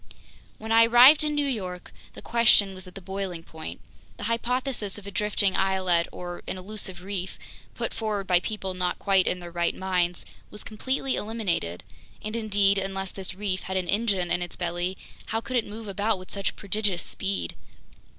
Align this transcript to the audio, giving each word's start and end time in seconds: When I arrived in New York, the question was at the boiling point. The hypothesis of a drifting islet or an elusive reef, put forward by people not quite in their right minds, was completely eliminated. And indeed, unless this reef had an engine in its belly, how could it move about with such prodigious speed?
When 0.57 0.71
I 0.71 0.85
arrived 0.87 1.23
in 1.23 1.35
New 1.35 1.45
York, 1.45 1.91
the 2.13 2.23
question 2.23 2.73
was 2.73 2.87
at 2.87 2.95
the 2.95 3.01
boiling 3.01 3.43
point. 3.43 3.79
The 4.17 4.23
hypothesis 4.23 4.97
of 4.97 5.05
a 5.05 5.11
drifting 5.11 5.55
islet 5.55 6.07
or 6.11 6.41
an 6.47 6.57
elusive 6.57 7.01
reef, 7.03 7.37
put 7.75 7.93
forward 7.93 8.25
by 8.25 8.39
people 8.39 8.73
not 8.73 8.97
quite 8.97 9.27
in 9.27 9.39
their 9.39 9.51
right 9.51 9.75
minds, 9.75 10.25
was 10.49 10.63
completely 10.63 11.17
eliminated. 11.17 11.83
And 12.23 12.35
indeed, 12.35 12.79
unless 12.79 13.11
this 13.11 13.35
reef 13.35 13.61
had 13.61 13.77
an 13.77 13.87
engine 13.87 14.31
in 14.31 14.41
its 14.41 14.55
belly, 14.55 14.97
how 15.27 15.39
could 15.39 15.55
it 15.55 15.67
move 15.67 15.87
about 15.87 16.17
with 16.17 16.31
such 16.31 16.55
prodigious 16.55 17.03
speed? 17.03 17.53